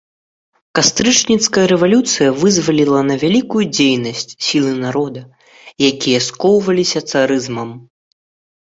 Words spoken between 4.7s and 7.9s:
народа, якія скоўваліся царызмам.